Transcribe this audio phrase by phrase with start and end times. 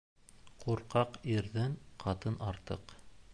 [0.63, 2.97] Ҡурҡаҡ ирҙән ҡатын артыҡ